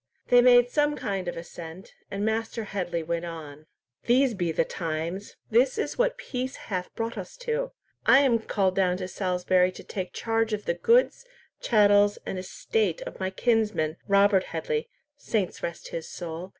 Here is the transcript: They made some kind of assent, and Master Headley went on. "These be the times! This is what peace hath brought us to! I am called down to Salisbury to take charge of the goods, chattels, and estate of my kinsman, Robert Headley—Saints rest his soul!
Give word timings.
They 0.29 0.41
made 0.41 0.71
some 0.71 0.95
kind 0.95 1.27
of 1.27 1.37
assent, 1.37 1.93
and 2.09 2.25
Master 2.25 2.63
Headley 2.63 3.03
went 3.03 3.23
on. 3.25 3.67
"These 4.05 4.33
be 4.33 4.51
the 4.51 4.65
times! 4.65 5.35
This 5.51 5.77
is 5.77 5.95
what 5.95 6.17
peace 6.17 6.55
hath 6.55 6.89
brought 6.95 7.19
us 7.19 7.37
to! 7.45 7.71
I 8.07 8.21
am 8.21 8.39
called 8.39 8.75
down 8.75 8.97
to 8.97 9.07
Salisbury 9.07 9.71
to 9.73 9.83
take 9.83 10.11
charge 10.11 10.53
of 10.53 10.65
the 10.65 10.73
goods, 10.73 11.23
chattels, 11.59 12.17
and 12.25 12.39
estate 12.39 13.03
of 13.03 13.19
my 13.19 13.29
kinsman, 13.29 13.97
Robert 14.07 14.45
Headley—Saints 14.45 15.61
rest 15.61 15.89
his 15.89 16.09
soul! 16.09 16.49